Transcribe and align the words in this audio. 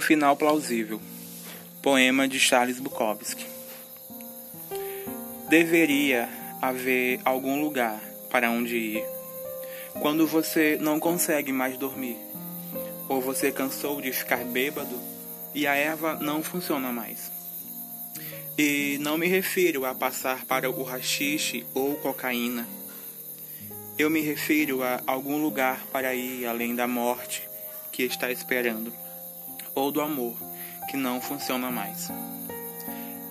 final 0.00 0.36
plausível. 0.36 1.00
Poema 1.82 2.26
de 2.26 2.40
Charles 2.40 2.80
Bukowski. 2.80 3.46
Deveria 5.48 6.28
haver 6.60 7.20
algum 7.24 7.60
lugar 7.60 8.00
para 8.30 8.50
onde 8.50 8.76
ir 8.76 9.14
quando 10.00 10.26
você 10.26 10.76
não 10.80 10.98
consegue 10.98 11.52
mais 11.52 11.76
dormir, 11.76 12.16
ou 13.08 13.20
você 13.20 13.52
cansou 13.52 14.00
de 14.00 14.12
ficar 14.12 14.44
bêbado 14.44 14.98
e 15.54 15.66
a 15.66 15.74
erva 15.74 16.16
não 16.16 16.42
funciona 16.42 16.92
mais. 16.92 17.30
E 18.58 18.98
não 19.00 19.18
me 19.18 19.26
refiro 19.26 19.84
a 19.84 19.94
passar 19.94 20.44
para 20.44 20.70
o 20.70 20.82
rachixe 20.82 21.64
ou 21.74 21.96
cocaína. 21.96 22.66
Eu 23.96 24.10
me 24.10 24.20
refiro 24.20 24.82
a 24.82 25.00
algum 25.06 25.40
lugar 25.40 25.86
para 25.92 26.14
ir 26.14 26.46
além 26.46 26.74
da 26.74 26.86
morte 26.86 27.48
que 27.92 28.02
está 28.02 28.30
esperando, 28.30 28.92
ou 29.74 29.90
do 29.90 30.00
amor 30.00 30.36
que 30.88 30.96
não 30.96 31.20
funciona 31.20 31.70
mais. 31.70 32.10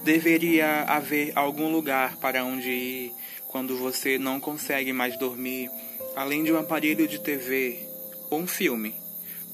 Deveria 0.04 0.84
haver 0.84 1.32
algum 1.36 1.72
lugar 1.72 2.18
para 2.18 2.44
onde 2.44 2.70
ir 2.70 3.14
quando 3.48 3.78
você 3.78 4.18
não 4.18 4.40
consegue 4.40 4.92
mais 4.92 5.18
dormir, 5.18 5.70
além 6.16 6.44
de 6.44 6.52
um 6.52 6.58
aparelho 6.58 7.08
de 7.08 7.20
TV, 7.20 7.88
ou 8.30 8.40
um 8.40 8.48
filme, 8.48 8.96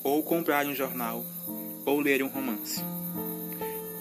ou 0.04 0.24
comprar 0.24 0.66
um 0.66 0.74
jornal, 0.74 1.24
ou 1.86 2.00
ler 2.00 2.24
um 2.24 2.28
romance. 2.28 2.82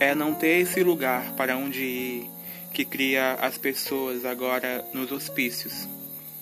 É 0.01 0.15
não 0.15 0.35
ter 0.35 0.61
esse 0.61 0.83
lugar 0.83 1.35
para 1.35 1.57
onde 1.57 1.83
ir 1.83 2.31
que 2.73 2.85
cria 2.85 3.35
as 3.35 3.59
pessoas 3.59 4.25
agora 4.25 4.87
nos 4.95 5.11
hospícios 5.11 5.89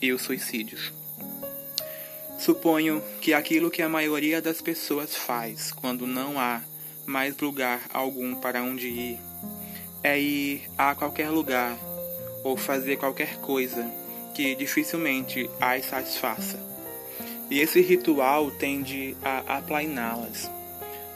e 0.03 0.13
os 0.13 0.23
suicídios. 0.23 0.93
Suponho 2.39 3.03
que 3.21 3.33
aquilo 3.33 3.71
que 3.71 3.83
a 3.83 3.89
maioria 3.89 4.43
das 4.43 4.61
pessoas 4.61 5.17
faz 5.17 5.73
quando 5.73 6.07
não 6.07 6.39
há 6.39 6.61
mais 7.07 7.37
lugar 7.39 7.81
algum 7.93 8.35
para 8.35 8.63
onde 8.63 8.89
ir 8.89 9.19
é 10.03 10.21
ir 10.21 10.63
a 10.79 10.95
qualquer 10.95 11.31
lugar 11.31 11.77
ou 12.45 12.57
fazer 12.57 12.97
qualquer 12.97 13.39
coisa 13.39 13.91
que 14.35 14.55
dificilmente 14.55 15.51
as 15.61 15.87
satisfaça. 15.87 16.61
E 17.51 17.59
esse 17.59 17.81
ritual 17.81 18.51
tende 18.53 19.17
a 19.23 19.59
aplainá-las, 19.59 20.49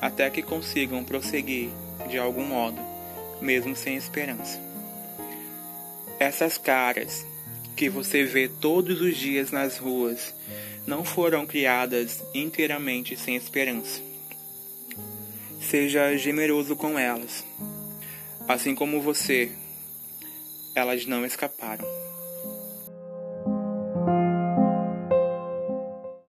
até 0.01 0.29
que 0.31 0.43
consigam 0.43 1.05
prosseguir 1.05 1.71
de 2.09 2.19
algum 2.19 2.45
modo, 2.45 2.81
mesmo 3.41 3.77
sem 3.77 3.97
esperança. 3.97 4.61
Essas 6.19 6.59
caras 6.59 7.25
que 7.77 7.89
você 7.89 8.25
vê 8.25 8.49
todos 8.49 9.01
os 9.01 9.17
dias 9.17 9.51
nas 9.51 9.79
ruas 9.79 10.35
não 10.87 11.05
foram 11.05 11.47
criadas 11.47 12.23
inteiramente 12.35 13.17
sem 13.17 13.37
esperança. 13.37 14.01
Seja 15.61 16.17
generoso 16.17 16.75
com 16.75 16.99
elas. 16.99 17.45
Assim 18.49 18.75
como 18.75 19.01
você, 19.01 19.53
elas 20.75 21.07
não 21.07 21.25
escaparam. 21.25 21.87